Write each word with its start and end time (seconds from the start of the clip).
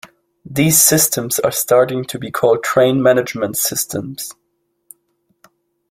These 0.47 0.81
systems 0.81 1.37
are 1.37 1.51
starting 1.51 2.05
to 2.05 2.17
be 2.17 2.31
called 2.31 2.63
train 2.63 3.03
management 3.03 3.55
systems. 3.55 4.33